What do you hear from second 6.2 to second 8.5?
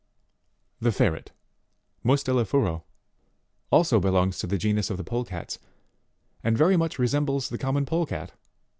and very much resembles the common polecat.